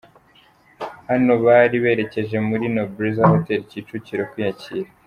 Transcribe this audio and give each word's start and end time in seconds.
Hano 1.09 1.33
bari 1.45 1.77
berekeje 1.83 2.35
kuri 2.47 2.65
Nobleza 2.75 3.23
Hoteli, 3.31 3.63
Kicukiro 3.69 4.23
kwiyakira. 4.33 4.89